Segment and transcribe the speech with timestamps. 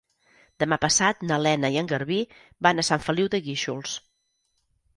[0.61, 2.19] Demà passat na Lena i en Garbí
[2.69, 3.97] van a Sant Feliu de Guíxols.